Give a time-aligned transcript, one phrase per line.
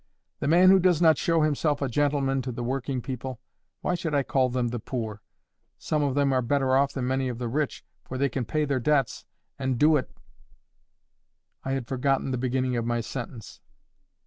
[0.39, 4.23] The man who does not show himself a gentleman to the working people—why should I
[4.23, 5.21] call them the poor?
[5.77, 8.65] some of them are better off than many of the rich, for they can pay
[8.65, 9.25] their debts,
[9.59, 10.09] and do it—"
[11.63, 13.61] I had forgot the beginning of my sentence.